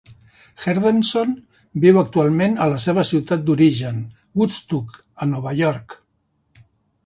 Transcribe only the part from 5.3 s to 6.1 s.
Nova York.